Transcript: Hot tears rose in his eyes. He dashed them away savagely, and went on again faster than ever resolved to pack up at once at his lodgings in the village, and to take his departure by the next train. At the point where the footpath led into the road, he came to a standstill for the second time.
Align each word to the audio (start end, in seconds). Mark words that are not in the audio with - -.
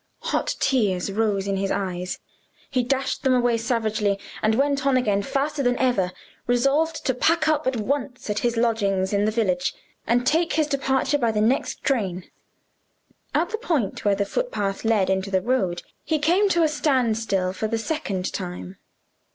Hot 0.33 0.55
tears 0.59 1.11
rose 1.11 1.45
in 1.47 1.57
his 1.57 1.69
eyes. 1.69 2.17
He 2.71 2.81
dashed 2.81 3.21
them 3.21 3.35
away 3.35 3.55
savagely, 3.57 4.17
and 4.41 4.55
went 4.55 4.83
on 4.83 4.97
again 4.97 5.21
faster 5.21 5.61
than 5.61 5.77
ever 5.77 6.11
resolved 6.47 7.05
to 7.05 7.13
pack 7.13 7.47
up 7.47 7.67
at 7.67 7.75
once 7.75 8.27
at 8.27 8.39
his 8.39 8.57
lodgings 8.57 9.13
in 9.13 9.25
the 9.25 9.31
village, 9.31 9.75
and 10.07 10.25
to 10.25 10.31
take 10.31 10.53
his 10.53 10.65
departure 10.65 11.19
by 11.19 11.31
the 11.31 11.39
next 11.39 11.83
train. 11.83 12.25
At 13.35 13.51
the 13.51 13.59
point 13.59 14.03
where 14.03 14.15
the 14.15 14.25
footpath 14.25 14.83
led 14.83 15.07
into 15.11 15.29
the 15.29 15.39
road, 15.39 15.83
he 16.03 16.17
came 16.17 16.49
to 16.49 16.63
a 16.63 16.67
standstill 16.67 17.53
for 17.53 17.67
the 17.67 17.77
second 17.77 18.33
time. 18.33 18.77